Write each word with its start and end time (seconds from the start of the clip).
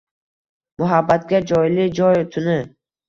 Muhabbatga 0.81 1.41
joyli-joy 1.51 2.13
tuni 2.37 2.57